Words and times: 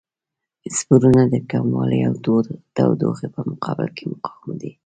سپورونه 0.77 1.21
د 1.33 1.35
کموالي 1.51 1.99
او 2.07 2.13
تودوخې 2.75 3.27
په 3.35 3.41
مقابل 3.51 3.87
کې 3.97 4.03
مقاوم 4.11 4.51
دي. 4.61 4.71